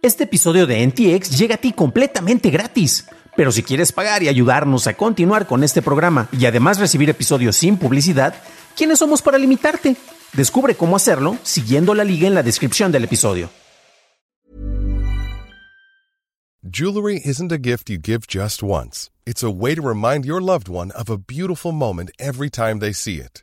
Este 0.00 0.24
episodio 0.24 0.68
de 0.68 0.86
NTX 0.86 1.36
llega 1.36 1.56
a 1.56 1.58
ti 1.58 1.72
completamente 1.72 2.50
gratis. 2.50 3.06
Pero 3.36 3.50
si 3.50 3.64
quieres 3.64 3.90
pagar 3.90 4.22
y 4.22 4.28
ayudarnos 4.28 4.86
a 4.86 4.94
continuar 4.94 5.48
con 5.48 5.64
este 5.64 5.82
programa 5.82 6.28
y 6.30 6.46
además 6.46 6.78
recibir 6.78 7.10
episodios 7.10 7.56
sin 7.56 7.76
publicidad, 7.76 8.34
¿quiénes 8.76 9.00
somos 9.00 9.22
para 9.22 9.38
limitarte? 9.38 9.96
Descubre 10.34 10.76
cómo 10.76 10.94
hacerlo 10.94 11.36
siguiendo 11.42 11.94
la 11.94 12.04
liga 12.04 12.28
en 12.28 12.34
la 12.34 12.44
descripción 12.44 12.92
del 12.92 13.04
episodio. 13.04 13.50
Jewelry 16.62 17.20
isn't 17.24 17.50
a 17.50 17.58
gift 17.58 17.90
you 17.90 17.98
give 18.00 18.26
just 18.28 18.62
once. 18.62 19.10
It's 19.26 19.42
a 19.42 19.50
way 19.50 19.74
to 19.74 19.82
remind 19.82 20.24
your 20.24 20.40
loved 20.40 20.68
one 20.68 20.92
of 20.92 21.10
a 21.10 21.16
beautiful 21.16 21.72
moment 21.72 22.10
every 22.20 22.50
time 22.50 22.78
they 22.78 22.92
see 22.92 23.16
it. 23.16 23.42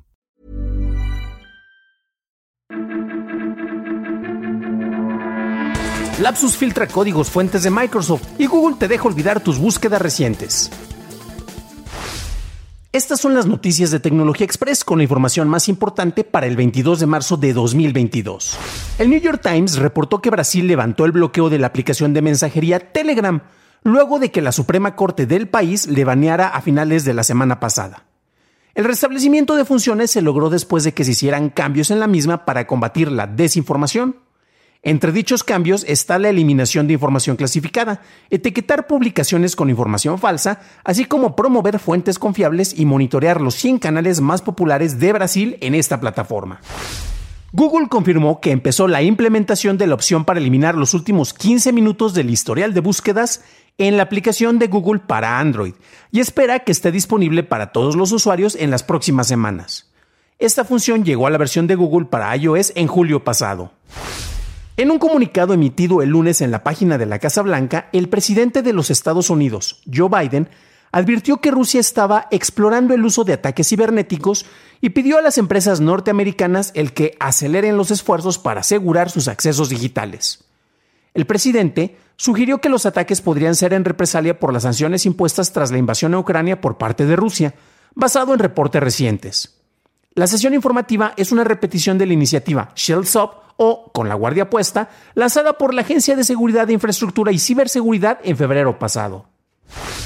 Lapsus 6.21 6.55
filtra 6.55 6.85
códigos 6.85 7.31
fuentes 7.31 7.63
de 7.63 7.71
Microsoft 7.71 8.21
y 8.37 8.45
Google 8.45 8.75
te 8.77 8.87
deja 8.87 9.07
olvidar 9.07 9.39
tus 9.39 9.57
búsquedas 9.57 9.99
recientes. 9.99 10.69
Estas 12.91 13.19
son 13.19 13.33
las 13.33 13.47
noticias 13.47 13.89
de 13.89 13.99
Tecnología 13.99 14.45
Express 14.45 14.83
con 14.83 14.99
la 14.99 15.03
información 15.03 15.49
más 15.49 15.67
importante 15.67 16.23
para 16.23 16.45
el 16.45 16.55
22 16.55 16.99
de 16.99 17.07
marzo 17.07 17.37
de 17.37 17.53
2022. 17.53 18.55
El 18.99 19.09
New 19.09 19.19
York 19.19 19.41
Times 19.41 19.77
reportó 19.77 20.21
que 20.21 20.29
Brasil 20.29 20.67
levantó 20.67 21.05
el 21.05 21.11
bloqueo 21.11 21.49
de 21.49 21.57
la 21.57 21.65
aplicación 21.65 22.13
de 22.13 22.21
mensajería 22.21 22.91
Telegram 22.91 23.41
luego 23.83 24.19
de 24.19 24.29
que 24.29 24.41
la 24.41 24.51
Suprema 24.51 24.95
Corte 24.95 25.25
del 25.25 25.47
país 25.47 25.87
le 25.87 26.03
baneara 26.03 26.49
a 26.49 26.61
finales 26.61 27.03
de 27.03 27.15
la 27.15 27.23
semana 27.23 27.59
pasada. 27.59 28.05
El 28.75 28.85
restablecimiento 28.85 29.55
de 29.55 29.65
funciones 29.65 30.11
se 30.11 30.21
logró 30.21 30.51
después 30.51 30.83
de 30.83 30.93
que 30.93 31.03
se 31.03 31.11
hicieran 31.11 31.49
cambios 31.49 31.89
en 31.89 31.99
la 31.99 32.05
misma 32.05 32.45
para 32.45 32.67
combatir 32.67 33.11
la 33.11 33.25
desinformación. 33.25 34.17
Entre 34.83 35.11
dichos 35.11 35.43
cambios 35.43 35.85
está 35.87 36.17
la 36.17 36.29
eliminación 36.29 36.87
de 36.87 36.93
información 36.93 37.35
clasificada, 37.35 38.01
etiquetar 38.31 38.87
publicaciones 38.87 39.55
con 39.55 39.69
información 39.69 40.17
falsa, 40.17 40.59
así 40.83 41.05
como 41.05 41.35
promover 41.35 41.77
fuentes 41.77 42.17
confiables 42.17 42.73
y 42.75 42.85
monitorear 42.85 43.41
los 43.41 43.53
100 43.55 43.77
canales 43.77 44.21
más 44.21 44.41
populares 44.41 44.99
de 44.99 45.13
Brasil 45.13 45.57
en 45.61 45.75
esta 45.75 45.99
plataforma. 45.99 46.61
Google 47.53 47.89
confirmó 47.89 48.41
que 48.41 48.49
empezó 48.49 48.87
la 48.87 49.03
implementación 49.03 49.77
de 49.77 49.85
la 49.85 49.93
opción 49.93 50.25
para 50.25 50.39
eliminar 50.39 50.73
los 50.73 50.95
últimos 50.95 51.35
15 51.35 51.73
minutos 51.73 52.15
del 52.15 52.31
historial 52.31 52.73
de 52.73 52.79
búsquedas 52.79 53.43
en 53.77 53.97
la 53.97 54.03
aplicación 54.03 54.57
de 54.57 54.67
Google 54.67 55.01
para 55.05 55.37
Android 55.37 55.73
y 56.11 56.21
espera 56.21 56.59
que 56.59 56.71
esté 56.71 56.91
disponible 56.91 57.43
para 57.43 57.71
todos 57.71 57.95
los 57.95 58.11
usuarios 58.13 58.55
en 58.55 58.71
las 58.71 58.81
próximas 58.81 59.27
semanas. 59.27 59.91
Esta 60.39 60.65
función 60.65 61.03
llegó 61.03 61.27
a 61.27 61.29
la 61.29 61.37
versión 61.37 61.67
de 61.67 61.75
Google 61.75 62.07
para 62.07 62.35
iOS 62.35 62.73
en 62.75 62.87
julio 62.87 63.23
pasado. 63.23 63.73
En 64.81 64.89
un 64.89 64.97
comunicado 64.97 65.53
emitido 65.53 66.01
el 66.01 66.09
lunes 66.09 66.41
en 66.41 66.49
la 66.49 66.63
página 66.63 66.97
de 66.97 67.05
la 67.05 67.19
Casa 67.19 67.43
Blanca, 67.43 67.87
el 67.93 68.09
presidente 68.09 68.63
de 68.63 68.73
los 68.73 68.89
Estados 68.89 69.29
Unidos, 69.29 69.79
Joe 69.85 70.09
Biden, 70.09 70.49
advirtió 70.91 71.37
que 71.37 71.51
Rusia 71.51 71.79
estaba 71.79 72.27
explorando 72.31 72.95
el 72.95 73.05
uso 73.05 73.23
de 73.23 73.33
ataques 73.33 73.69
cibernéticos 73.69 74.47
y 74.81 74.89
pidió 74.89 75.19
a 75.19 75.21
las 75.21 75.37
empresas 75.37 75.81
norteamericanas 75.81 76.71
el 76.73 76.93
que 76.93 77.15
aceleren 77.19 77.77
los 77.77 77.91
esfuerzos 77.91 78.39
para 78.39 78.61
asegurar 78.61 79.11
sus 79.11 79.27
accesos 79.27 79.69
digitales. 79.69 80.45
El 81.13 81.27
presidente 81.27 81.95
sugirió 82.15 82.59
que 82.59 82.69
los 82.69 82.87
ataques 82.87 83.21
podrían 83.21 83.53
ser 83.53 83.73
en 83.73 83.85
represalia 83.85 84.39
por 84.39 84.51
las 84.51 84.63
sanciones 84.63 85.05
impuestas 85.05 85.53
tras 85.53 85.69
la 85.69 85.77
invasión 85.77 86.15
a 86.15 86.19
Ucrania 86.19 86.59
por 86.59 86.79
parte 86.79 87.05
de 87.05 87.15
Rusia, 87.15 87.53
basado 87.93 88.33
en 88.33 88.39
reportes 88.39 88.81
recientes. 88.81 89.60
La 90.13 90.27
sesión 90.27 90.53
informativa 90.53 91.13
es 91.15 91.31
una 91.31 91.45
repetición 91.45 91.97
de 91.97 92.05
la 92.05 92.11
iniciativa 92.11 92.73
Shell 92.75 93.05
Up 93.15 93.31
o 93.55 93.89
Con 93.93 94.09
la 94.09 94.15
Guardia 94.15 94.49
Puesta, 94.49 94.89
lanzada 95.13 95.53
por 95.53 95.73
la 95.73 95.83
Agencia 95.83 96.17
de 96.17 96.25
Seguridad 96.25 96.67
de 96.67 96.73
Infraestructura 96.73 97.31
y 97.31 97.39
Ciberseguridad 97.39 98.19
en 98.23 98.35
febrero 98.35 98.77
pasado. 98.77 99.27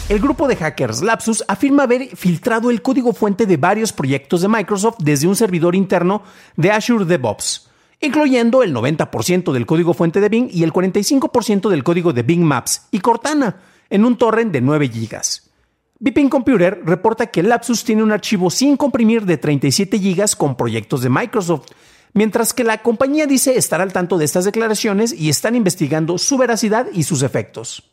El 0.07 0.19
grupo 0.19 0.47
de 0.47 0.57
hackers 0.57 1.01
Lapsus 1.01 1.43
afirma 1.47 1.83
haber 1.83 2.15
filtrado 2.15 2.69
el 2.69 2.83
código 2.83 3.13
fuente 3.13 3.47
de 3.47 3.57
varios 3.57 3.93
proyectos 3.93 4.41
de 4.41 4.47
Microsoft 4.47 4.97
desde 4.99 5.27
un 5.27 5.35
servidor 5.35 5.73
interno 5.73 6.21
de 6.55 6.69
Azure 6.69 7.05
DevOps, 7.05 7.71
incluyendo 7.99 8.61
el 8.61 8.75
90% 8.75 9.53
del 9.53 9.65
código 9.65 9.95
fuente 9.95 10.21
de 10.21 10.29
Bing 10.29 10.49
y 10.51 10.61
el 10.61 10.71
45% 10.71 11.67
del 11.67 11.83
código 11.83 12.13
de 12.13 12.21
Bing 12.21 12.43
Maps 12.43 12.89
y 12.91 12.99
Cortana, 12.99 13.57
en 13.89 14.05
un 14.05 14.17
torrent 14.17 14.51
de 14.51 14.61
9 14.61 14.87
GB. 14.87 15.44
Bipin 15.97 16.27
Computer 16.27 16.81
reporta 16.83 17.27
que 17.27 17.41
Lapsus 17.41 17.85
tiene 17.85 18.03
un 18.03 18.11
archivo 18.11 18.49
sin 18.49 18.75
comprimir 18.75 19.25
de 19.25 19.37
37 19.37 19.97
GB 19.97 20.35
con 20.37 20.57
proyectos 20.57 21.01
de 21.01 21.09
Microsoft, 21.09 21.67
mientras 22.13 22.53
que 22.53 22.65
la 22.65 22.81
compañía 22.81 23.27
dice 23.27 23.57
estar 23.57 23.79
al 23.79 23.93
tanto 23.93 24.17
de 24.17 24.25
estas 24.25 24.43
declaraciones 24.43 25.13
y 25.13 25.29
están 25.29 25.55
investigando 25.55 26.17
su 26.17 26.37
veracidad 26.37 26.87
y 26.91 27.03
sus 27.03 27.23
efectos. 27.23 27.91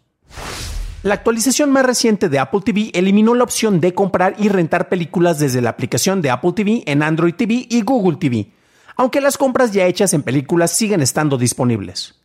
La 1.04 1.14
actualización 1.14 1.70
más 1.70 1.86
reciente 1.86 2.28
de 2.28 2.40
Apple 2.40 2.62
TV 2.64 2.90
eliminó 2.92 3.34
la 3.34 3.44
opción 3.44 3.80
de 3.80 3.94
comprar 3.94 4.34
y 4.36 4.48
rentar 4.48 4.88
películas 4.88 5.38
desde 5.38 5.60
la 5.60 5.70
aplicación 5.70 6.22
de 6.22 6.30
Apple 6.30 6.52
TV 6.56 6.82
en 6.86 7.04
Android 7.04 7.34
TV 7.34 7.66
y 7.70 7.82
Google 7.82 8.16
TV, 8.16 8.50
aunque 8.96 9.20
las 9.20 9.38
compras 9.38 9.72
ya 9.72 9.86
hechas 9.86 10.12
en 10.12 10.22
películas 10.22 10.72
siguen 10.72 11.02
estando 11.02 11.38
disponibles. 11.38 12.21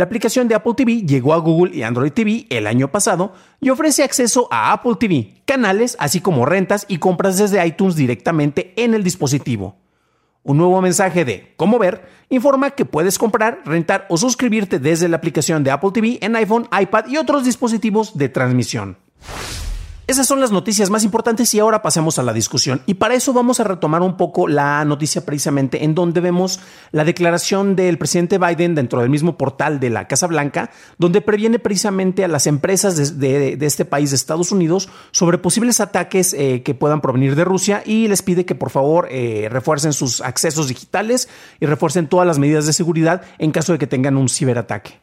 La 0.00 0.04
aplicación 0.04 0.48
de 0.48 0.54
Apple 0.54 0.72
TV 0.74 1.02
llegó 1.02 1.34
a 1.34 1.36
Google 1.36 1.76
y 1.76 1.82
Android 1.82 2.10
TV 2.10 2.46
el 2.48 2.66
año 2.66 2.90
pasado 2.90 3.34
y 3.60 3.68
ofrece 3.68 4.02
acceso 4.02 4.48
a 4.50 4.72
Apple 4.72 4.94
TV, 4.98 5.42
canales, 5.44 5.94
así 6.00 6.22
como 6.22 6.46
rentas 6.46 6.86
y 6.88 6.96
compras 6.96 7.36
desde 7.36 7.66
iTunes 7.66 7.96
directamente 7.96 8.72
en 8.82 8.94
el 8.94 9.04
dispositivo. 9.04 9.76
Un 10.42 10.56
nuevo 10.56 10.80
mensaje 10.80 11.26
de 11.26 11.52
Cómo 11.58 11.78
ver 11.78 12.08
informa 12.30 12.70
que 12.70 12.86
puedes 12.86 13.18
comprar, 13.18 13.60
rentar 13.66 14.06
o 14.08 14.16
suscribirte 14.16 14.78
desde 14.78 15.06
la 15.06 15.18
aplicación 15.18 15.64
de 15.64 15.70
Apple 15.70 15.90
TV 15.92 16.18
en 16.22 16.34
iPhone, 16.34 16.66
iPad 16.80 17.04
y 17.08 17.18
otros 17.18 17.44
dispositivos 17.44 18.16
de 18.16 18.30
transmisión. 18.30 18.96
Esas 20.10 20.26
son 20.26 20.40
las 20.40 20.50
noticias 20.50 20.90
más 20.90 21.04
importantes 21.04 21.54
y 21.54 21.60
ahora 21.60 21.82
pasemos 21.82 22.18
a 22.18 22.24
la 22.24 22.32
discusión. 22.32 22.82
Y 22.84 22.94
para 22.94 23.14
eso 23.14 23.32
vamos 23.32 23.60
a 23.60 23.64
retomar 23.64 24.02
un 24.02 24.16
poco 24.16 24.48
la 24.48 24.84
noticia 24.84 25.24
precisamente 25.24 25.84
en 25.84 25.94
donde 25.94 26.20
vemos 26.20 26.58
la 26.90 27.04
declaración 27.04 27.76
del 27.76 27.96
presidente 27.96 28.36
Biden 28.36 28.74
dentro 28.74 29.02
del 29.02 29.08
mismo 29.08 29.38
portal 29.38 29.78
de 29.78 29.88
la 29.88 30.08
Casa 30.08 30.26
Blanca, 30.26 30.72
donde 30.98 31.20
previene 31.20 31.60
precisamente 31.60 32.24
a 32.24 32.28
las 32.28 32.48
empresas 32.48 33.20
de, 33.20 33.56
este 33.60 33.84
país, 33.84 34.10
de 34.10 34.16
Estados 34.16 34.50
Unidos, 34.50 34.88
sobre 35.12 35.38
posibles 35.38 35.78
ataques 35.78 36.34
eh, 36.34 36.64
que 36.64 36.74
puedan 36.74 37.02
provenir 37.02 37.36
de 37.36 37.44
Rusia 37.44 37.84
y 37.86 38.08
les 38.08 38.22
pide 38.22 38.44
que 38.44 38.56
por 38.56 38.70
favor 38.70 39.06
eh, 39.12 39.46
refuercen 39.48 39.92
sus 39.92 40.22
accesos 40.22 40.66
digitales 40.66 41.28
y 41.60 41.66
refuercen 41.66 42.08
todas 42.08 42.26
las 42.26 42.40
medidas 42.40 42.66
de 42.66 42.72
seguridad 42.72 43.22
en 43.38 43.52
caso 43.52 43.70
de 43.70 43.78
que 43.78 43.86
tengan 43.86 44.16
un 44.16 44.28
ciberataque. 44.28 44.98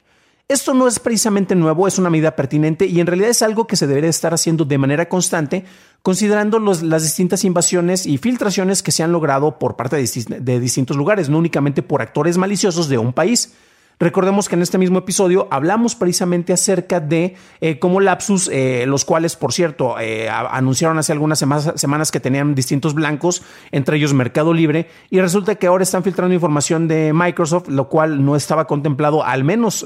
Esto 0.50 0.74
no 0.74 0.88
es 0.88 1.00
precisamente 1.00 1.56
nuevo, 1.56 1.90
es 1.90 2.00
una 2.00 2.10
medida 2.10 2.38
pertinente 2.38 2.86
y 2.86 3.02
en 3.02 3.08
realidad 3.08 3.30
es 3.30 3.42
algo 3.42 3.68
que 3.68 3.76
se 3.76 3.86
debería 3.86 4.10
estar 4.10 4.34
haciendo 4.34 4.64
de 4.64 4.78
manera 4.78 5.10
constante, 5.10 5.66
considerando 6.02 6.58
las 6.60 7.04
distintas 7.04 7.44
invasiones 7.44 8.06
y 8.06 8.18
filtraciones 8.18 8.82
que 8.82 8.94
se 8.94 9.04
han 9.04 9.12
logrado 9.12 9.60
por 9.60 9.76
parte 9.76 9.98
de 9.98 10.60
distintos 10.62 10.96
lugares, 10.96 11.28
no 11.28 11.38
únicamente 11.38 11.82
por 11.82 12.02
actores 12.02 12.38
maliciosos 12.38 12.88
de 12.88 12.98
un 12.98 13.12
país. 13.12 13.56
Recordemos 14.00 14.48
que 14.48 14.54
en 14.54 14.62
este 14.62 14.78
mismo 14.78 15.00
episodio 15.00 15.48
hablamos 15.50 15.96
precisamente 15.96 16.54
acerca 16.54 17.00
de 17.00 17.36
eh, 17.62 17.80
cómo 17.80 18.00
Lapsus, 18.00 18.48
eh, 18.54 18.86
los 18.86 19.06
cuales, 19.06 19.36
por 19.36 19.54
cierto, 19.54 20.00
eh, 20.00 20.30
anunciaron 20.30 21.00
hace 21.00 21.14
algunas 21.14 21.40
semanas, 21.40 22.12
que 22.12 22.20
tenían 22.20 22.54
distintos 22.54 22.94
blancos, 22.94 23.42
entre 23.72 23.98
ellos 23.98 24.14
Mercado 24.14 24.54
Libre, 24.54 24.88
y 25.10 25.20
resulta 25.20 25.56
que 25.56 25.66
ahora 25.66 25.82
están 25.82 26.04
filtrando 26.04 26.36
información 26.36 26.88
de 26.88 27.12
Microsoft, 27.12 27.70
lo 27.70 27.90
cual 27.90 28.24
no 28.24 28.36
estaba 28.36 28.68
contemplado, 28.68 29.24
al 29.24 29.44
menos 29.44 29.84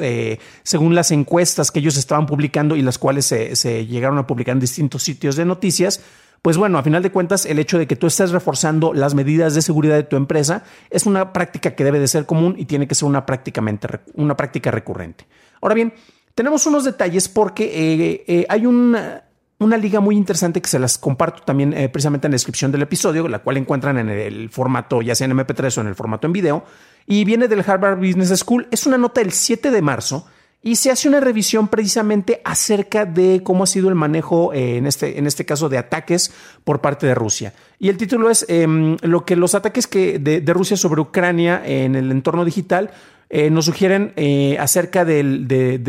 según 0.63 0.93
las 0.93 1.11
encuestas 1.11 1.71
que 1.71 1.79
ellos 1.79 1.95
estaban 1.95 2.25
publicando 2.25 2.75
y 2.75 2.81
las 2.81 2.97
cuales 2.97 3.25
se 3.25 3.85
llegaron 3.85 4.17
a 4.17 4.27
publicar 4.27 4.53
en 4.53 4.59
distintos 4.59 5.03
sitios 5.03 5.37
de 5.37 5.45
noticias 5.45 6.01
pues 6.41 6.57
bueno, 6.57 6.79
a 6.79 6.83
final 6.83 7.03
de 7.03 7.11
cuentas, 7.11 7.45
el 7.45 7.59
hecho 7.59 7.77
de 7.77 7.85
que 7.85 7.95
tú 7.95 8.07
estés 8.07 8.31
reforzando 8.31 8.93
las 8.93 9.13
medidas 9.13 9.53
de 9.53 9.61
seguridad 9.61 9.95
de 9.95 10.03
tu 10.03 10.15
empresa 10.15 10.63
es 10.89 11.05
una 11.05 11.33
práctica 11.33 11.75
que 11.75 11.83
debe 11.83 11.99
de 11.99 12.07
ser 12.07 12.25
común 12.25 12.55
y 12.57 12.65
tiene 12.65 12.87
que 12.87 12.95
ser 12.95 13.07
una, 13.07 13.25
una 14.15 14.37
práctica 14.37 14.71
recurrente. 14.71 15.27
Ahora 15.61 15.75
bien, 15.75 15.93
tenemos 16.33 16.65
unos 16.65 16.83
detalles 16.83 17.29
porque 17.29 17.65
eh, 17.65 18.23
eh, 18.27 18.45
hay 18.49 18.65
una, 18.65 19.23
liga 19.59 19.99
muy 19.99 20.15
interesante 20.15 20.61
que 20.61 20.69
se 20.69 20.79
las 20.79 20.97
comparto 20.97 21.43
también 21.43 21.73
eh, 21.73 21.89
precisamente 21.89 22.25
en 22.25 22.31
la 22.31 22.35
descripción 22.35 22.71
del 22.71 22.81
episodio, 22.81 23.27
la 23.27 23.39
cual 23.39 23.57
encuentran 23.57 23.99
en 23.99 24.09
el 24.09 24.49
formato, 24.49 25.03
ya 25.03 25.13
sea 25.13 25.25
en 25.25 25.37
MP3 25.37 25.77
o 25.77 25.81
en 25.81 25.87
el 25.87 25.95
formato 25.95 26.25
en 26.25 26.33
video, 26.33 26.65
y 27.05 27.23
viene 27.23 27.47
del 27.47 27.63
Harvard 27.67 27.99
Business 27.99 28.39
School. 28.39 28.67
Es 28.71 28.87
una 28.87 28.97
nota 28.97 29.21
del 29.21 29.31
7 29.31 29.69
de 29.69 29.81
marzo 29.83 30.25
y 30.63 30.75
se 30.75 30.91
hace 30.91 31.07
una 31.07 31.19
revisión 31.19 31.67
precisamente 31.67 32.41
acerca 32.45 33.05
de 33.05 33.41
cómo 33.43 33.63
ha 33.63 33.67
sido 33.67 33.89
el 33.89 33.95
manejo, 33.95 34.53
eh, 34.53 34.77
en, 34.77 34.85
este, 34.85 35.17
en 35.17 35.25
este 35.25 35.45
caso, 35.45 35.69
de 35.69 35.79
ataques 35.79 36.31
por 36.63 36.81
parte 36.81 37.07
de 37.07 37.15
Rusia. 37.15 37.53
Y 37.79 37.89
el 37.89 37.97
título 37.97 38.29
es 38.29 38.45
em, 38.47 38.97
lo 39.01 39.25
que 39.25 39.35
los 39.35 39.55
ataques 39.55 39.87
que 39.87 40.19
de, 40.19 40.39
de 40.39 40.53
Rusia 40.53 40.77
sobre 40.77 41.01
Ucrania 41.01 41.63
en 41.65 41.95
el 41.95 42.11
entorno 42.11 42.45
digital 42.45 42.91
eh, 43.33 43.49
nos 43.49 43.63
sugieren 43.63 44.11
eh, 44.17 44.57
acerca 44.59 45.05
de, 45.05 45.23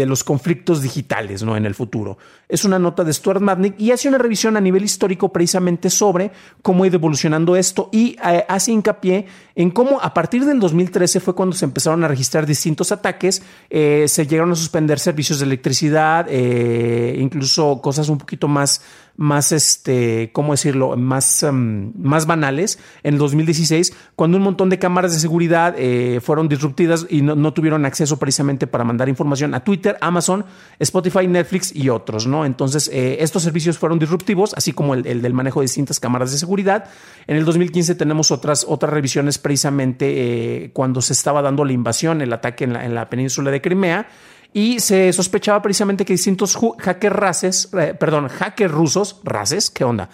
los 0.06 0.22
conflictos 0.22 0.80
digitales 0.80 1.42
¿no? 1.42 1.56
en 1.56 1.66
el 1.66 1.74
futuro. 1.74 2.16
Es 2.48 2.64
una 2.64 2.78
nota 2.78 3.02
de 3.02 3.12
Stuart 3.12 3.40
Madnick 3.40 3.80
y 3.80 3.90
hace 3.90 4.06
una 4.06 4.18
revisión 4.18 4.56
a 4.56 4.60
nivel 4.60 4.84
histórico 4.84 5.32
precisamente 5.32 5.90
sobre 5.90 6.30
cómo 6.62 6.84
ha 6.84 6.86
ido 6.86 6.98
evolucionando 6.98 7.56
esto 7.56 7.88
y 7.90 8.16
eh, 8.24 8.44
hace 8.48 8.70
hincapié 8.70 9.26
en 9.56 9.72
cómo 9.72 10.00
a 10.00 10.14
partir 10.14 10.44
del 10.44 10.60
2013 10.60 11.18
fue 11.18 11.34
cuando 11.34 11.56
se 11.56 11.64
empezaron 11.64 12.04
a 12.04 12.08
registrar 12.08 12.46
distintos 12.46 12.92
ataques, 12.92 13.42
se 13.70 14.26
llegaron 14.26 14.52
a 14.52 14.56
suspender 14.56 14.98
servicios 14.98 15.40
de 15.40 15.44
electricidad, 15.44 16.30
incluso 16.30 17.82
cosas 17.82 18.08
un 18.08 18.16
poquito 18.16 18.48
más 18.48 18.82
más, 19.16 19.52
este, 19.52 20.30
¿cómo 20.32 20.52
decirlo?, 20.52 20.96
más, 20.96 21.42
em, 21.42 21.92
más 21.96 22.26
banales 22.26 22.78
en 23.02 23.14
el 23.14 23.18
2016, 23.18 23.92
cuando 24.16 24.38
un 24.38 24.42
montón 24.42 24.70
de 24.70 24.78
cámaras 24.78 25.12
de 25.12 25.20
seguridad 25.20 25.74
eh, 25.76 26.20
fueron 26.22 26.48
disruptidas 26.48 27.06
y 27.08 27.22
no, 27.22 27.52
tuvieron 27.52 27.84
acceso 27.84 28.18
precisamente 28.18 28.66
para 28.66 28.84
mandar 28.84 29.08
información 29.08 29.54
a 29.54 29.64
Twitter, 29.64 29.96
Amazon, 30.00 30.44
Spotify, 30.78 31.26
Netflix 31.26 31.74
y 31.74 31.88
otros, 31.88 32.26
¿no? 32.26 32.44
Entonces, 32.44 32.88
eh, 32.92 33.18
estos 33.20 33.42
servicios 33.42 33.78
fueron 33.78 33.98
disruptivos, 33.98 34.54
así 34.54 34.72
como 34.72 34.94
el, 34.94 35.02
del 35.02 35.34
manejo 35.34 35.60
de 35.60 35.64
distintas 35.64 36.00
cámaras 36.00 36.32
de 36.32 36.38
seguridad. 36.38 36.86
En 37.26 37.36
el 37.36 37.44
2015 37.44 37.94
tenemos 37.94 38.30
otras, 38.30 38.64
otras 38.68 38.92
revisiones 38.92 39.38
precisamente 39.38 40.64
eh, 40.64 40.70
cuando 40.72 41.02
se 41.02 41.12
estaba 41.12 41.42
dando 41.42 41.64
la 41.64 41.72
invasión, 41.72 42.22
el 42.22 42.32
ataque 42.32 42.64
en 42.64 42.72
la, 42.72 42.84
en 42.84 42.94
la 42.94 43.08
península 43.10 43.50
de 43.50 43.60
Crimea 43.60 44.08
y 44.52 44.80
se 44.80 45.12
sospechaba 45.12 45.62
precisamente 45.62 46.04
que 46.04 46.12
distintos 46.12 46.58
hackers 46.78 47.16
races, 47.16 47.70
eh, 47.78 47.94
perdón, 47.98 48.28
hackers 48.28 48.72
rusos, 48.72 49.20
races, 49.24 49.70
¿qué 49.70 49.84
onda? 49.84 50.10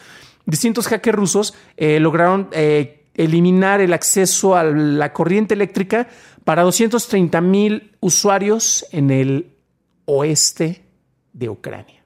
Distintos 0.46 0.86
hackers 0.86 1.16
rusos 1.18 1.54
eh, 1.76 2.00
lograron 2.00 2.48
eh, 2.52 3.06
eliminar 3.14 3.80
el 3.80 3.92
acceso 3.92 4.56
a 4.56 4.62
la 4.62 5.12
corriente 5.12 5.54
eléctrica 5.54 6.08
para 6.44 6.62
230 6.62 7.40
mil 7.40 7.96
usuarios 8.00 8.86
en 8.92 9.10
el 9.10 9.56
oeste 10.06 10.84
de 11.32 11.48
Ucrania. 11.48 11.97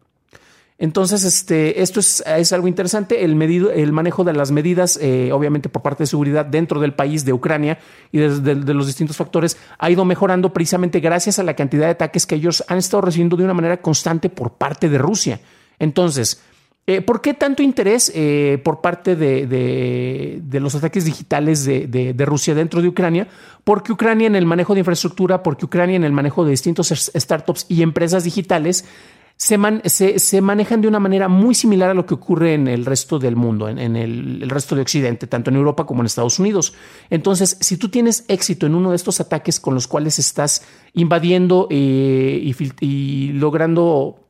Entonces, 0.82 1.22
este, 1.22 1.80
esto 1.80 2.00
es, 2.00 2.52
algo 2.52 2.66
interesante, 2.66 3.24
el, 3.24 3.36
medido, 3.36 3.70
el 3.70 3.92
manejo 3.92 4.24
de 4.24 4.32
las 4.32 4.50
medidas, 4.50 4.98
eh, 5.00 5.30
obviamente 5.30 5.68
por 5.68 5.80
parte 5.80 6.02
de 6.02 6.08
seguridad 6.08 6.44
dentro 6.44 6.80
del 6.80 6.92
país 6.92 7.24
de 7.24 7.32
Ucrania 7.32 7.78
y 8.10 8.18
de, 8.18 8.74
los 8.74 8.88
distintos 8.88 9.16
factores, 9.16 9.56
ha 9.78 9.90
ido 9.92 10.04
mejorando 10.04 10.52
precisamente 10.52 10.98
gracias 10.98 11.38
a 11.38 11.44
la 11.44 11.54
cantidad 11.54 11.84
de 11.84 11.92
ataques 11.92 12.26
que 12.26 12.34
ellos 12.34 12.64
han 12.66 12.78
estado 12.78 13.00
recibiendo 13.00 13.36
de 13.36 13.44
una 13.44 13.54
manera 13.54 13.80
constante 13.80 14.28
por 14.28 14.54
parte 14.54 14.88
de 14.88 14.98
Rusia. 14.98 15.38
Entonces, 15.78 16.42
eh, 16.88 17.00
¿por 17.00 17.20
qué 17.20 17.34
tanto 17.34 17.62
interés 17.62 18.10
eh, 18.12 18.60
por 18.64 18.80
parte 18.80 19.14
de, 19.14 20.42
los 20.50 20.74
ataques 20.74 21.04
digitales 21.04 21.64
de, 21.64 22.24
Rusia 22.26 22.56
dentro 22.56 22.82
de 22.82 22.88
Ucrania? 22.88 23.28
Porque 23.62 23.92
Ucrania 23.92 24.26
en 24.26 24.34
el 24.34 24.46
manejo 24.46 24.74
de 24.74 24.80
infraestructura, 24.80 25.44
porque 25.44 25.64
Ucrania 25.64 25.94
en 25.94 26.02
el 26.02 26.10
manejo 26.10 26.44
de 26.44 26.50
distintos 26.50 26.88
startups 26.88 27.66
y 27.68 27.82
empresas 27.82 28.24
digitales 28.24 28.84
se, 29.36 30.18
se, 30.18 30.40
manejan 30.40 30.80
de 30.80 30.88
una 30.88 31.00
manera 31.00 31.28
muy 31.28 31.54
similar 31.54 31.90
a 31.90 31.94
lo 31.94 32.06
que 32.06 32.14
ocurre 32.14 32.54
en 32.54 32.68
el 32.68 32.84
resto 32.84 33.18
del 33.18 33.34
mundo, 33.34 33.68
en, 33.68 33.96
el, 33.96 34.48
resto 34.48 34.76
de 34.76 34.82
Occidente, 34.82 35.26
tanto 35.26 35.50
en 35.50 35.56
Europa 35.56 35.84
como 35.84 36.02
en 36.02 36.06
Estados 36.06 36.38
Unidos. 36.38 36.74
Entonces, 37.10 37.56
si 37.60 37.76
tú 37.76 37.88
tienes 37.88 38.24
éxito 38.28 38.66
en 38.66 38.74
uno 38.74 38.90
de 38.90 38.96
estos 38.96 39.20
ataques 39.20 39.58
con 39.58 39.74
los 39.74 39.88
cuales 39.88 40.18
estás 40.18 40.64
invadiendo 40.94 41.66
eh, 41.70 42.54
y 42.80 43.32
logrando 43.32 44.21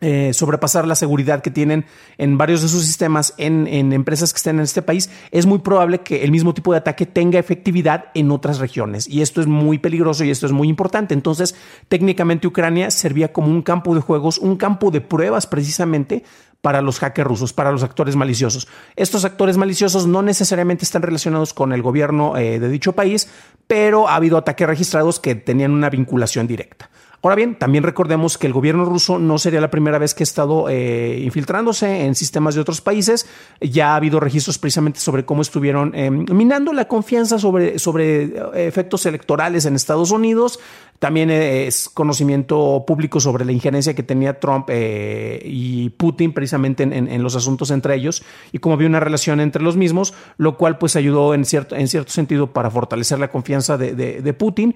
eh, 0.00 0.32
sobrepasar 0.34 0.86
la 0.86 0.94
seguridad 0.94 1.40
que 1.40 1.50
tienen 1.50 1.86
en 2.18 2.36
varios 2.36 2.60
de 2.60 2.68
sus 2.68 2.84
sistemas 2.84 3.32
en, 3.38 3.66
empresas 3.92 4.32
que 4.32 4.36
estén 4.36 4.56
en 4.56 4.62
este 4.62 4.82
país, 4.82 5.08
es 5.30 5.46
muy 5.46 5.60
probable 5.60 6.00
que 6.00 6.22
el 6.22 6.30
mismo 6.30 6.52
tipo 6.52 6.72
de 6.72 6.78
ataque 6.78 7.06
tenga 7.06 7.38
efectividad 7.38 8.06
en 8.14 8.30
otras 8.30 8.58
regiones. 8.58 9.08
Y 9.08 9.22
esto 9.22 9.40
es 9.40 9.46
muy 9.46 9.78
peligroso 9.78 10.22
y 10.24 10.30
esto 10.30 10.44
es 10.44 10.52
muy 10.52 10.68
importante. 10.68 11.14
Entonces, 11.14 11.54
técnicamente 11.88 12.46
Ucrania 12.46 12.90
servía 12.90 13.32
como 13.32 13.48
un 13.48 13.62
campo 13.62 13.94
de 13.94 14.02
juegos, 14.02 14.36
un 14.38 14.56
campo 14.56 14.90
de 14.90 15.00
pruebas 15.00 15.46
precisamente 15.46 16.24
para 16.60 16.82
los 16.82 16.98
hackers 16.98 17.28
rusos, 17.28 17.52
para 17.52 17.72
los 17.72 17.82
actores 17.82 18.16
maliciosos. 18.16 18.68
Estos 18.96 19.24
actores 19.24 19.56
maliciosos 19.56 20.06
no 20.06 20.20
necesariamente 20.22 20.84
están 20.84 21.02
relacionados 21.02 21.54
con 21.54 21.72
el 21.72 21.80
gobierno 21.80 22.36
eh, 22.36 22.58
de 22.58 22.68
dicho 22.68 22.92
país, 22.92 23.28
pero 23.66 24.08
ha 24.08 24.16
habido 24.16 24.36
ataques 24.36 24.66
registrados 24.66 25.20
que 25.20 25.34
tenían 25.34 25.70
una 25.70 25.90
vinculación 25.90 26.46
directa. 26.46 26.90
Ahora 27.26 27.34
bien, 27.34 27.56
también 27.56 27.82
recordemos 27.82 28.38
que 28.38 28.46
el 28.46 28.52
gobierno 28.52 28.84
ruso 28.84 29.18
no 29.18 29.36
sería 29.38 29.60
la 29.60 29.68
primera 29.68 29.98
vez 29.98 30.14
que 30.14 30.22
ha 30.22 30.30
estado 30.30 30.68
eh, 30.68 31.22
infiltrándose 31.24 32.04
en 32.04 32.14
sistemas 32.14 32.54
de 32.54 32.60
otros 32.60 32.80
países. 32.80 33.26
Ya 33.60 33.94
ha 33.94 33.96
habido 33.96 34.20
registros 34.20 34.58
precisamente 34.58 35.00
sobre 35.00 35.24
cómo 35.24 35.42
estuvieron 35.42 35.92
eh, 35.96 36.08
minando 36.08 36.72
la 36.72 36.86
confianza 36.86 37.40
sobre, 37.40 37.80
sobre 37.80 38.26
eh, 38.26 38.68
efectos 38.68 39.06
electorales 39.06 39.64
en 39.66 39.74
Estados 39.74 40.12
Unidos. 40.12 40.60
También 40.98 41.30
es 41.30 41.88
conocimiento 41.88 42.84
público 42.86 43.20
sobre 43.20 43.44
la 43.44 43.52
injerencia 43.52 43.94
que 43.94 44.02
tenía 44.02 44.40
Trump 44.40 44.70
y 44.70 45.90
Putin 45.90 46.32
precisamente 46.32 46.82
en, 46.82 47.22
los 47.22 47.36
asuntos 47.36 47.70
entre 47.70 47.94
ellos 47.94 48.22
y 48.52 48.58
cómo 48.58 48.74
había 48.74 48.88
una 48.88 49.00
relación 49.00 49.40
entre 49.40 49.62
los 49.62 49.76
mismos, 49.76 50.14
lo 50.38 50.56
cual 50.56 50.78
pues 50.78 50.96
ayudó 50.96 51.34
en 51.34 51.44
cierto, 51.44 51.76
en 51.76 51.88
cierto 51.88 52.12
sentido 52.12 52.52
para 52.52 52.70
fortalecer 52.70 53.18
la 53.18 53.28
confianza 53.28 53.76
de, 53.76 54.34
Putin. 54.38 54.74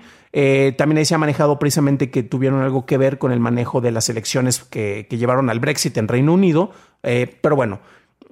también 0.76 0.99
ahí 0.99 1.05
se 1.05 1.14
ha 1.14 1.19
manejado 1.19 1.58
precisamente 1.58 2.11
que 2.11 2.22
tuvieron 2.22 2.62
algo 2.62 2.87
que 2.87 2.99
ver 2.99 3.19
con 3.19 3.32
el 3.32 3.40
manejo 3.40 3.81
de 3.81 3.90
las 3.90 4.08
elecciones 4.08 4.61
que, 4.64 5.06
llevaron 5.11 5.50
al 5.50 5.61
Brexit 5.61 5.96
en 5.99 6.08
Reino 6.08 6.32
Unido. 6.32 6.70
Eh, 7.02 7.38
pero 7.40 7.56
bueno, 7.56 7.81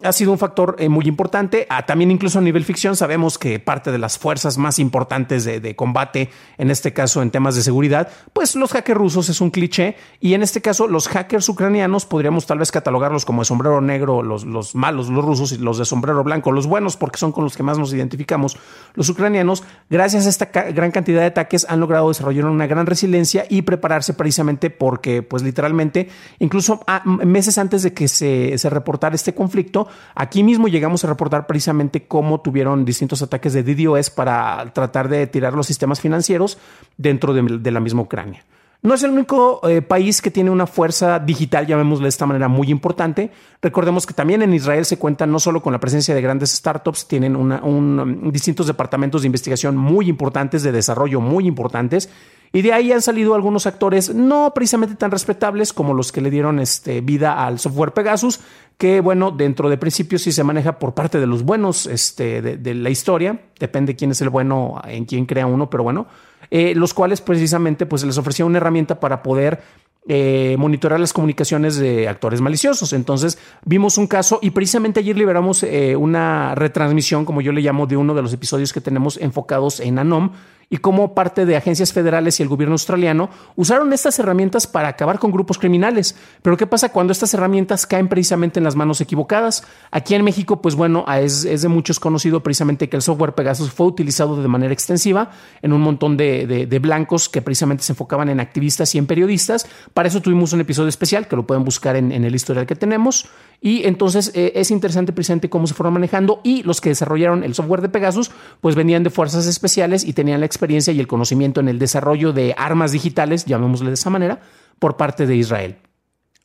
ha 0.03 0.13
sido 0.13 0.33
un 0.33 0.39
factor 0.39 0.77
eh, 0.79 0.89
muy 0.89 1.07
importante. 1.07 1.67
Ah, 1.71 1.85
también 1.87 2.11
incluso 2.11 2.39
a 2.39 2.43
nivel 2.43 2.65
ficción 2.65 2.97
sabemos 2.97 3.39
que 3.39 3.59
parte 3.59 3.91
de 3.91 3.99
las 3.99 4.19
fuerzas 4.19 4.59
más 4.59 4.79
importantes 4.79 5.45
de, 5.45 5.77
combate, 5.77 6.31
en 6.57 6.71
este 6.71 6.93
caso 6.93 7.23
en 7.23 7.31
temas 7.31 7.55
de 7.55 7.63
seguridad, 7.63 8.09
pues 8.33 8.57
los 8.57 8.73
hackers 8.73 8.99
rusos 8.99 9.29
es 9.29 9.41
un 9.41 9.51
cliché 9.51 9.97
y 10.21 10.35
en 10.35 10.43
este 10.43 10.61
caso 10.61 10.87
los 10.87 11.09
hackers 11.09 11.49
ucranianos 11.49 12.07
podríamos 12.07 12.47
tal 12.47 12.59
vez 12.59 12.71
catalogarlos 12.71 13.25
como 13.25 13.43
de 13.43 13.47
sombrero 13.47 13.81
negro, 13.81 14.23
los, 14.23 14.45
los 14.45 14.75
malos, 14.75 15.09
los 15.09 15.25
rusos 15.25 15.53
y 15.53 15.59
los 15.59 15.79
de 15.79 15.85
sombrero 15.85 16.23
blanco, 16.25 16.53
los 16.53 16.67
buenos 16.67 16.97
porque 16.97 17.19
son 17.19 17.33
con 17.33 17.45
los 17.45 17.57
que 17.57 17.63
más 17.63 17.79
nos 17.79 17.93
identificamos. 17.93 18.57
Los 18.95 19.09
ucranianos, 19.09 19.65
gracias 19.91 20.27
a 20.27 20.29
esta 20.29 20.47
gran 20.47 20.91
cantidad 20.91 21.21
de 21.21 21.27
ataques, 21.27 21.67
han 21.69 21.81
logrado 21.81 22.09
desarrollar 22.09 22.47
una 22.47 22.67
gran 22.67 22.87
resiliencia 22.87 23.45
y 23.49 23.63
prepararse 23.63 24.15
precisamente 24.15 24.71
porque 24.71 25.23
pues 25.23 25.43
literalmente, 25.43 26.09
incluso 26.39 26.81
ah, 26.87 27.03
meses 27.05 27.59
antes 27.59 27.83
de 27.83 27.93
que 27.93 28.09
se 28.09 28.71
reportara 28.71 29.15
este 29.15 29.35
conflicto, 29.35 29.88
Aquí 30.15 30.43
mismo 30.43 30.69
llegamos 30.69 31.05
a 31.05 31.09
reportar 31.09 31.47
precisamente 31.47 32.07
cómo 32.07 32.41
tuvieron 32.41 32.85
distintos 32.85 33.23
ataques 33.23 33.53
de 33.53 33.63
DDoS 33.63 34.11
para 34.11 34.73
tratar 34.73 35.09
de 35.09 35.27
tirar 35.27 35.55
los 35.55 35.67
sistemas 35.67 36.01
financieros 36.01 36.59
dentro 36.97 37.35
de, 37.35 37.71
la 37.71 37.81
misma 37.81 38.03
Ucrania. 38.03 38.45
No 38.81 38.95
es 38.95 39.03
el 39.03 39.11
único 39.11 39.61
eh, 39.69 39.83
país 39.83 40.23
que 40.23 40.31
tiene 40.31 40.51
una 40.51 40.69
fuerza 40.69 41.19
digital, 41.19 41.67
llamémosle 41.67 42.05
de 42.05 42.11
esta 42.11 42.27
manera, 42.27 42.47
muy 42.47 42.71
importante. 42.71 43.33
Recordemos 43.61 44.07
que 44.07 44.15
también 44.15 44.41
en 44.43 44.55
Israel 44.55 44.85
se 44.85 44.99
cuenta 44.99 45.27
no 45.27 45.41
solo 45.41 45.61
con 45.63 45.73
la 45.73 45.81
presencia 45.81 46.15
de 46.15 46.23
grandes 46.23 46.51
startups, 46.51 47.09
tienen 47.09 47.35
un, 47.35 48.31
distintos 48.33 48.69
departamentos 48.69 49.23
de 49.23 49.27
investigación 49.27 49.77
muy 49.77 50.09
importantes, 50.09 50.63
de 50.63 50.71
desarrollo 50.71 51.21
muy 51.21 51.49
importantes, 51.49 52.09
y 52.53 52.63
de 52.63 52.73
ahí 52.73 52.93
han 52.93 53.03
salido 53.03 53.35
algunos 53.35 53.67
actores 53.67 54.15
no 54.15 54.53
precisamente 54.55 54.95
tan 54.95 55.11
respetables 55.11 55.73
como 55.73 55.93
los 55.93 56.13
que 56.13 56.21
le 56.21 56.31
dieron 56.31 56.61
este, 56.61 57.01
vida 57.01 57.45
al 57.45 57.59
software 57.59 57.93
Pegasus, 57.93 58.41
que 58.79 59.01
bueno, 59.01 59.33
dentro 59.33 59.69
de 59.69 59.77
principios 59.77 60.23
sí 60.23 60.33
se 60.33 60.45
maneja 60.45 60.79
por 60.79 60.95
parte 60.95 61.19
de 61.19 61.27
los 61.27 61.43
buenos 61.43 61.87
este, 61.87 62.41
de, 62.41 62.75
la 62.75 62.91
historia, 62.91 63.41
depende 63.59 63.97
quién 63.97 64.13
es 64.13 64.21
el 64.23 64.31
bueno, 64.31 64.81
en 64.85 65.05
quién 65.05 65.27
crea 65.27 65.47
uno, 65.47 65.69
pero 65.69 65.83
bueno, 65.83 66.07
eh, 66.51 66.75
los 66.75 66.95
cuales 66.95 67.21
precisamente 67.21 67.87
pues 67.87 68.05
les 68.05 68.19
ofrecía 68.19 68.45
una 68.45 68.59
herramienta 68.59 69.01
para 69.01 69.23
poder 69.23 69.61
eh, 70.07 70.57
monitorar 70.59 71.01
las 71.01 71.13
comunicaciones 71.13 71.77
de 71.77 72.09
actores 72.09 72.41
maliciosos. 72.41 72.93
Entonces 72.93 73.39
vimos 73.65 73.99
un 73.99 74.07
caso 74.07 74.39
y 74.41 74.51
precisamente 74.51 75.01
ayer 75.01 75.17
liberamos 75.17 75.63
eh, 75.63 75.97
una 75.97 76.55
retransmisión, 76.55 77.25
como 77.25 77.41
yo 77.41 77.53
le 77.53 77.61
llamo, 77.61 77.87
de 77.87 77.97
uno 77.97 78.15
de 78.15 78.23
los 78.23 78.33
episodios 78.33 78.73
que 78.73 78.81
tenemos 78.81 79.19
enfocados 79.19 79.81
en 79.81 79.99
ANOM 79.99 80.31
y 80.71 80.79
cómo 80.79 81.15
parte 81.15 81.47
de 81.47 81.57
agencias 81.57 81.93
federales 81.93 82.39
y 82.39 82.43
el 82.43 82.49
gobierno 82.49 82.75
australiano 82.75 83.31
usaron 83.57 83.93
estas 83.93 84.19
herramientas 84.19 84.67
para 84.67 84.89
acabar 84.89 85.19
con 85.19 85.31
grupos 85.31 85.59
criminales. 85.59 86.15
Pero 86.43 86.57
¿qué 86.57 86.67
pasa 86.67 86.91
cuando 86.91 87.13
estas 87.13 87.33
herramientas 87.35 87.87
caen 87.87 88.09
precisamente 88.09 88.61
en 88.61 88.65
las 88.65 88.77
manos 88.77 89.01
equivocadas? 89.01 89.65
Aquí 89.91 90.15
en 90.15 90.25
México, 90.25 90.61
pues 90.61 90.75
bueno, 90.75 91.07
es, 91.11 91.43
de 91.43 91.69
muchos 91.69 91.99
conocido 91.99 92.43
precisamente 92.43 92.89
que 92.89 92.97
el 92.97 93.03
software 93.03 93.35
Pegasus 93.35 93.71
fue 93.71 93.87
utilizado 93.87 94.41
de 94.41 94.49
manera 94.49 94.73
extensiva 94.73 95.31
en 95.63 95.73
un 95.73 95.81
montón 95.81 96.17
de, 96.17 96.79
blancos 96.81 97.29
que 97.29 97.43
precisamente 97.43 97.83
se 97.83 97.93
enfocaban 97.93 98.29
en 98.29 98.39
activistas 98.39 98.95
y 98.95 98.99
en 98.99 99.07
periodistas 99.07 99.67
Para 99.95 100.09
eso 100.09 100.21
tuvimos 100.21 100.53
un 100.53 100.61
episodio 100.61 100.89
especial 100.89 101.29
que 101.29 101.37
lo 101.37 101.47
pueden 101.47 101.65
buscar 101.65 101.97
en, 101.97 102.13
el 102.13 102.35
historial 102.35 102.67
que 102.67 102.77
tenemos. 102.77 103.29
Y 103.61 103.87
entonces 103.87 104.33
eh, 104.35 104.53
es 104.55 104.71
interesante 104.71 105.13
precisamente 105.13 105.51
cómo 105.51 105.67
se 105.67 105.75
fueron 105.75 105.95
manejando 105.95 106.41
y 106.45 106.63
los 106.63 106.81
que 106.81 106.91
desarrollaron 106.91 107.45
el 107.45 107.55
software 107.55 107.83
de 107.83 107.89
Pegasus 107.89 108.31
pues 108.61 108.75
venían 108.75 109.03
de 109.03 109.11
fuerzas 109.11 109.47
especiales 109.47 110.05
y 110.05 110.13
tenían 110.13 110.41
la 110.41 110.47
experiencia 110.47 110.93
y 110.93 111.01
el 111.01 111.07
conocimiento 111.07 111.61
en 111.61 111.69
el 111.69 111.79
desarrollo 111.79 112.33
de 112.33 112.55
armas 112.57 112.93
digitales, 112.93 113.45
llamémosle 113.45 113.89
de 113.89 113.95
esa 113.95 114.11
manera, 114.11 114.41
por 114.79 114.97
parte 114.97 115.27
de 115.27 115.37
Israel. 115.37 115.77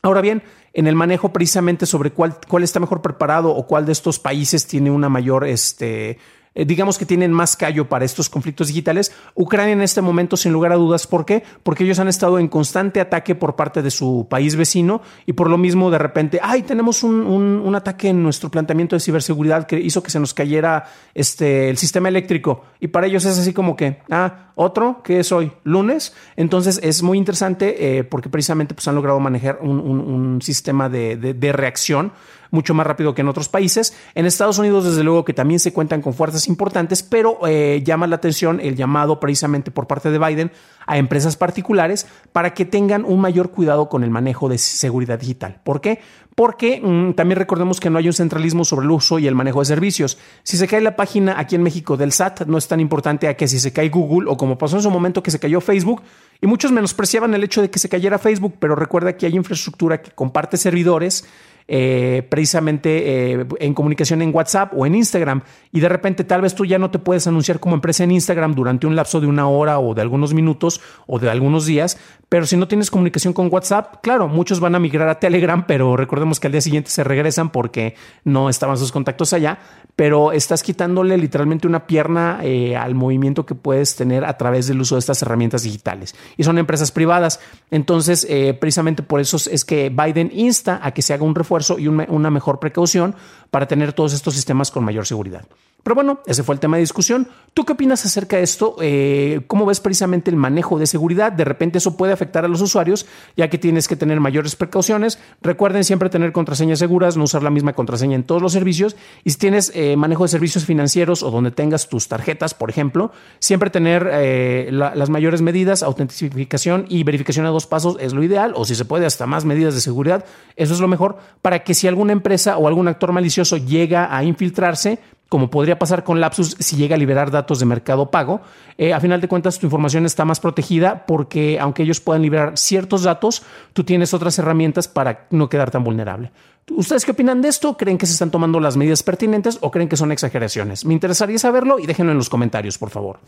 Ahora 0.01 0.21
bien, 0.21 0.43
en 0.73 0.87
el 0.87 0.95
manejo 0.95 1.31
precisamente 1.31 1.85
sobre 1.85 2.11
cuál, 2.11 2.37
cuál 2.47 2.63
está 2.63 2.79
mejor 2.79 3.01
preparado 3.01 3.51
o 3.51 3.67
cuál 3.67 3.85
de 3.85 3.91
estos 3.91 4.19
países 4.19 4.67
tiene 4.67 4.91
una 4.91 5.07
mayor 5.07 5.47
este, 5.47 6.17
eh, 6.55 6.65
digamos 6.65 6.97
que 6.97 7.05
tienen 7.05 7.31
más 7.31 7.57
callo 7.57 7.89
para 7.89 8.05
estos 8.05 8.29
conflictos 8.29 8.67
digitales. 8.67 9.11
Ucrania 9.35 9.73
en 9.73 9.81
este 9.81 10.01
momento, 10.01 10.37
sin 10.37 10.53
lugar 10.53 10.71
a 10.71 10.75
dudas, 10.75 11.07
¿por 11.07 11.25
qué? 11.25 11.43
Porque 11.63 11.83
ellos 11.83 11.99
han 11.99 12.07
estado 12.07 12.39
en 12.39 12.47
constante 12.47 13.01
ataque 13.01 13.35
por 13.35 13.55
parte 13.55 13.81
de 13.81 13.91
su 13.91 14.27
país 14.29 14.55
vecino 14.55 15.01
y 15.25 15.33
por 15.33 15.49
lo 15.49 15.57
mismo 15.57 15.89
de 15.89 15.97
repente, 15.97 16.39
ay, 16.41 16.63
tenemos 16.63 17.03
un, 17.03 17.21
un, 17.21 17.75
ataque 17.75 18.09
en 18.09 18.21
nuestro 18.21 18.51
planteamiento 18.51 18.95
de 18.95 18.99
ciberseguridad 18.99 19.65
que 19.65 19.79
hizo 19.79 20.03
que 20.03 20.11
se 20.11 20.19
nos 20.19 20.33
cayera 20.33 20.85
este, 21.15 21.69
el 21.69 21.77
sistema 21.77 22.09
eléctrico. 22.09 22.63
Y 22.79 22.87
para 22.87 23.07
ellos 23.07 23.25
es 23.25 23.39
así 23.39 23.53
como 23.53 23.75
que, 23.75 24.01
ah, 24.11 24.51
otro, 24.55 25.01
que 25.03 25.19
es 25.19 25.31
hoy? 25.31 25.51
Lunes. 25.63 26.13
Entonces 26.35 26.79
es 26.83 27.01
muy 27.01 27.17
interesante 27.17 27.97
eh, 27.97 28.03
porque 28.03 28.29
precisamente 28.29 28.75
pues, 28.75 28.87
han 28.87 28.95
logrado 28.95 29.19
manejar 29.19 29.59
un, 29.61 29.79
un 29.79 30.41
sistema 30.41 30.89
de, 30.89 31.17
de, 31.17 31.33
de 31.33 31.51
reacción 31.51 32.11
mucho 32.53 32.73
más 32.73 32.85
rápido 32.85 33.13
que 33.13 33.21
en 33.21 33.27
otros 33.27 33.49
países. 33.49 33.93
En 34.15 34.25
Estados 34.25 34.59
Unidos, 34.59 34.85
desde 34.85 35.03
luego 35.03 35.25
que 35.25 35.33
también 35.33 35.59
se 35.59 35.73
cuentan 35.73 36.01
con 36.01 36.13
fuerzas 36.13 36.47
importantes, 36.47 37.03
pero 37.03 37.39
eh, 37.47 37.81
llama 37.83 38.07
la 38.07 38.15
atención 38.15 38.59
el 38.61 38.75
llamado 38.75 39.19
precisamente 39.19 39.71
por 39.71 39.87
parte 39.87 40.11
de 40.11 40.19
Biden 40.19 40.51
a 40.85 40.97
empresas 40.97 41.35
particulares 41.35 42.05
para 42.31 42.53
que 42.53 42.65
tengan 42.65 43.05
un 43.05 43.19
mayor 43.19 43.51
cuidado 43.51 43.89
con 43.89 44.03
el 44.03 44.09
manejo 44.11 44.49
de 44.49 44.57
seguridad 44.57 45.19
digital. 45.19 45.59
¿Por 45.63 45.81
qué? 45.81 45.99
Porque 46.35 46.81
mm, 46.81 47.13
también 47.13 47.37
recordemos 47.37 47.79
que 47.79 47.89
no 47.89 47.97
hay 47.97 48.07
un 48.07 48.13
centralismo 48.13 48.65
sobre 48.65 48.85
el 48.85 48.91
uso 48.91 49.19
y 49.19 49.27
el 49.27 49.35
manejo 49.35 49.59
de 49.59 49.65
servicios. 49.65 50.17
Si 50.43 50.57
se 50.57 50.67
cae 50.67 50.81
la 50.81 50.95
página 50.95 51.39
aquí 51.39 51.55
en 51.55 51.63
México 51.63 51.97
del 51.97 52.11
SAT, 52.11 52.45
no 52.45 52.57
es 52.57 52.67
tan 52.67 52.79
importante 52.79 53.27
a 53.27 53.35
que 53.35 53.47
si 53.47 53.59
se 53.59 53.73
cae 53.73 53.89
Google 53.89 54.29
o 54.29 54.37
como 54.37 54.57
pasó 54.57 54.77
en 54.77 54.83
su 54.83 54.91
momento 54.91 55.23
que 55.23 55.31
se 55.31 55.39
cayó 55.39 55.61
Facebook, 55.61 56.01
y 56.41 56.47
muchos 56.47 56.71
menospreciaban 56.71 57.33
el 57.33 57.43
hecho 57.43 57.61
de 57.61 57.69
que 57.69 57.79
se 57.79 57.87
cayera 57.87 58.17
Facebook, 58.17 58.55
pero 58.59 58.75
recuerda 58.75 59.15
que 59.15 59.25
hay 59.25 59.35
infraestructura 59.35 60.01
que 60.01 60.11
comparte 60.11 60.57
servidores 60.57 61.25
eh, 61.67 62.27
precisamente 62.29 63.39
eh, 63.39 63.45
en 63.59 63.73
comunicación 63.73 64.21
en 64.21 64.35
WhatsApp 64.35 64.73
o 64.75 64.85
en 64.85 64.95
Instagram 64.95 65.43
y 65.71 65.79
de 65.79 65.87
repente 65.87 66.25
tal 66.25 66.41
vez 66.41 66.55
tú 66.55 66.65
ya 66.65 66.77
no 66.77 66.91
te 66.91 66.99
puedes 66.99 67.25
anunciar 67.25 67.61
como 67.61 67.75
empresa 67.75 68.03
en 68.03 68.11
Instagram 68.11 68.53
durante 68.53 68.85
un 68.85 68.97
lapso 68.97 69.21
de 69.21 69.27
una 69.27 69.47
hora 69.47 69.79
o 69.79 69.93
de 69.93 70.01
algunos 70.01 70.33
minutos 70.33 70.81
o 71.07 71.19
de 71.19 71.29
algunos 71.29 71.65
días, 71.65 71.97
pero 72.27 72.45
si 72.45 72.57
no 72.57 72.67
tienes 72.67 72.91
comunicación 72.91 73.33
con 73.33 73.47
WhatsApp, 73.51 74.01
claro, 74.01 74.27
muchos 74.27 74.59
van 74.59 74.75
a 74.75 74.79
migrar 74.79 75.07
a 75.07 75.19
Telegram, 75.19 75.65
pero 75.65 75.95
recordemos 75.95 76.39
que 76.39 76.47
al 76.47 76.51
día 76.51 76.61
siguiente 76.61 76.89
se 76.89 77.03
regresan 77.03 77.49
porque 77.49 77.95
no 78.25 78.49
estaban 78.49 78.77
sus 78.77 78.91
contactos 78.91 79.31
allá, 79.31 79.59
pero 79.95 80.33
estás 80.33 80.63
quitándole 80.63 81.17
literalmente 81.17 81.67
una 81.67 81.87
pierna 81.87 82.39
eh, 82.43 82.75
al 82.75 82.93
movimiento 82.93 83.45
que 83.45 83.55
puedes 83.55 83.95
tener 83.95 84.25
a 84.25 84.37
través 84.37 84.67
del 84.67 84.81
uso 84.81 84.95
de 84.95 84.99
estas 84.99 85.21
herramientas 85.21 85.63
digitales. 85.63 86.15
Y 86.35 86.43
son 86.43 86.57
empresas 86.57 86.91
privadas. 86.91 87.39
Entonces, 87.71 88.27
precisamente 88.59 89.03
por 89.03 89.19
eso 89.19 89.37
es 89.49 89.63
que 89.63 89.89
Biden 89.89 90.31
insta 90.33 90.79
a 90.81 90.91
que 90.91 91.01
se 91.01 91.13
haga 91.13 91.23
un 91.23 91.35
refuerzo 91.35 91.52
y 91.77 91.87
una 91.87 92.29
mejor 92.29 92.59
precaución 92.59 93.15
para 93.53 93.67
tener 93.67 93.93
todos 93.93 94.13
estos 94.13 94.33
sistemas 94.33 94.71
con 94.71 94.83
mayor 94.83 95.05
seguridad. 95.05 95.45
Pero 95.83 95.95
bueno, 95.95 96.21
ese 96.25 96.43
fue 96.43 96.55
el 96.55 96.59
tema 96.59 96.77
de 96.77 96.81
discusión. 96.81 97.27
¿Tú 97.53 97.65
qué 97.65 97.73
opinas 97.73 98.03
acerca 98.03 98.37
de 98.37 98.43
esto? 98.43 98.77
Eh, 98.81 99.41
¿Cómo 99.47 99.65
ves 99.65 99.79
precisamente 99.79 100.31
el 100.31 100.37
manejo 100.37 100.79
de 100.79 100.87
seguridad? 100.87 101.31
De 101.31 101.43
repente 101.43 101.77
eso 101.77 101.95
puede 101.97 102.13
afectar 102.13 102.45
a 102.45 102.47
los 102.47 102.61
usuarios, 102.61 103.05
ya 103.35 103.49
que 103.49 103.57
tienes 103.59 103.87
que 103.87 103.95
tener 103.95 104.19
mayores 104.19 104.55
precauciones. 104.55 105.19
Recuerden 105.41 105.83
siempre 105.83 106.09
tener 106.09 106.31
contraseñas 106.31 106.79
seguras, 106.79 107.15
no 107.15 107.25
usar 107.25 107.43
la 107.43 107.51
misma 107.51 107.73
contraseña 107.73 108.15
en 108.15 108.23
todos 108.23 108.41
los 108.41 108.53
servicios. 108.53 108.95
Y 109.25 109.31
si 109.31 109.37
tienes 109.37 109.71
eh, 109.75 109.97
manejo 109.97 110.23
de 110.23 110.29
servicios 110.29 110.65
financieros 110.65 111.21
o 111.21 111.29
donde 111.29 111.51
tengas 111.51 111.89
tus 111.89 112.07
tarjetas, 112.07 112.53
por 112.55 112.71
ejemplo, 112.71 113.11
siempre 113.39 113.69
tener 113.69 114.09
eh, 114.09 114.69
las 114.71 115.09
mayores 115.09 115.41
medidas, 115.41 115.83
autentificación 115.83 116.85
y 116.87 117.03
verificación 117.03 117.45
a 117.45 117.49
dos 117.49 117.67
pasos 117.67 117.97
es 117.99 118.13
lo 118.13 118.23
ideal, 118.23 118.53
o 118.55 118.63
si 118.63 118.73
se 118.73 118.85
puede, 118.85 119.05
hasta 119.05 119.27
más 119.27 119.43
medidas 119.43 119.75
de 119.75 119.81
seguridad. 119.81 120.25
Eso 120.55 120.73
es 120.73 120.79
lo 120.79 120.87
mejor 120.87 121.17
para 121.41 121.65
que 121.65 121.73
si 121.73 121.89
alguna 121.89 122.13
empresa 122.13 122.57
o 122.57 122.69
algún 122.69 122.87
actor 122.87 123.11
malicioso 123.11 123.42
llega 123.51 124.15
a 124.15 124.23
infiltrarse, 124.23 124.99
como 125.29 125.49
podría 125.49 125.79
pasar 125.79 126.03
con 126.03 126.21
Lapsus 126.21 126.55
si 126.59 126.75
llega 126.75 126.95
a 126.95 126.99
liberar 126.99 127.31
datos 127.31 127.59
de 127.59 127.65
mercado 127.65 128.11
pago, 128.11 128.41
eh, 128.77 128.93
a 128.93 128.99
final 128.99 129.19
de 129.19 129.27
cuentas 129.27 129.57
tu 129.57 129.65
información 129.65 130.05
está 130.05 130.25
más 130.25 130.39
protegida 130.39 131.05
porque 131.07 131.59
aunque 131.59 131.83
ellos 131.83 131.99
puedan 131.99 132.21
liberar 132.21 132.57
ciertos 132.57 133.03
datos, 133.03 133.41
tú 133.73 133.83
tienes 133.83 134.13
otras 134.13 134.37
herramientas 134.37 134.87
para 134.87 135.25
no 135.31 135.49
quedar 135.49 135.71
tan 135.71 135.83
vulnerable. 135.83 136.31
¿Ustedes 136.71 137.03
qué 137.03 137.11
opinan 137.11 137.41
de 137.41 137.49
esto? 137.49 137.75
¿Creen 137.75 137.97
que 137.97 138.05
se 138.05 138.13
están 138.13 138.31
tomando 138.31 138.59
las 138.59 138.77
medidas 138.77 139.03
pertinentes 139.03 139.57
o 139.61 139.69
creen 139.69 139.89
que 139.89 139.97
son 139.97 140.11
exageraciones? 140.11 140.85
Me 140.85 140.93
interesaría 140.93 141.37
saberlo 141.37 141.77
y 141.77 141.87
déjenlo 141.87 142.13
en 142.13 142.17
los 142.17 142.29
comentarios, 142.29 142.77
por 142.77 142.89
favor. 142.89 143.19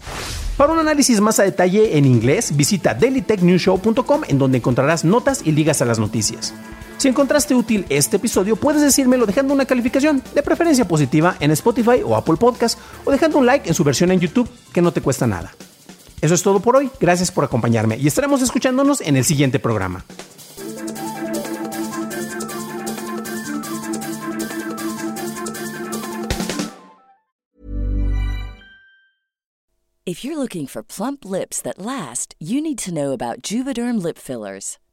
Para 0.55 0.72
un 0.72 0.79
análisis 0.79 1.19
más 1.19 1.39
a 1.39 1.43
detalle 1.43 1.98
en 1.98 2.05
inglés, 2.05 2.55
visita 2.55 2.93
dailytechnewshow.com 2.93 4.22
en 4.27 4.38
donde 4.38 4.60
encontrarás 4.60 5.03
notas 5.03 5.41
y 5.43 5.51
ligas 5.51 5.81
a 5.81 5.86
las 5.86 6.00
noticias. 6.00 6.53
Si 6.98 7.08
encontraste 7.08 7.54
útil 7.56 7.86
este 7.90 8.18
episodio, 8.18 8.56
puedes 8.56 8.82
decírmelo 8.82 9.25
dejando 9.25 9.54
una 9.54 9.66
calificación, 9.66 10.24
de 10.34 10.42
preferencia 10.42 10.88
positiva, 10.88 11.36
en 11.40 11.52
Spotify 11.52 12.02
o 12.04 12.16
Apple 12.16 12.38
Podcast, 12.38 12.80
o 13.04 13.12
dejando 13.12 13.38
un 13.38 13.46
like 13.46 13.68
en 13.68 13.75
su 13.75 13.84
versión 13.84 14.12
en 14.12 14.20
YouTube, 14.20 14.50
que 14.74 14.82
no 14.82 14.92
te 14.92 15.02
cuesta 15.02 15.28
nada. 15.28 15.54
Eso 16.22 16.34
es 16.34 16.42
todo 16.42 16.60
por 16.60 16.75
hoy, 16.75 16.90
gracias 17.00 17.32
por 17.32 17.44
acompañarme 17.44 17.98
y 17.98 18.08
estaremos 18.08 18.42
escuchándonos 18.42 19.02
en 19.02 19.18
el 19.18 19.25
siguiente 19.25 19.60
programa. 19.60 20.04
If 30.08 30.24
you're 30.24 30.38
looking 30.38 30.68
for 30.68 30.84
plump 30.84 31.25
lips 31.25 31.62
that 31.64 31.80
last, 31.80 32.36
you 32.40 32.62
need 32.62 32.78
to 32.80 32.94
know 32.94 33.12
about 33.12 33.42
Juvederm 33.42 34.02
lip 34.02 34.20
fillers. 34.20 34.78